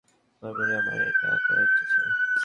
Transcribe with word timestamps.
বরাবরই 0.41 0.73
আমার 0.79 0.99
এটা 1.09 1.29
করার 1.45 1.65
ইচ্ছা 1.65 1.85
ছিল। 1.91 2.05